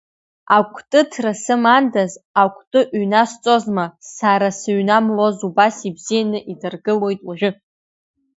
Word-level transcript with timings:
Акәтыҭра 0.57 1.31
сымандаз, 1.43 2.11
акәты 2.41 2.81
ҩнасҵозма, 2.99 3.85
сара 4.15 4.47
сыҩнамлоз 4.59 5.37
убас 5.47 5.77
ибзианы 5.89 6.39
идыргылоит 6.51 7.19
уажәы! 7.27 7.51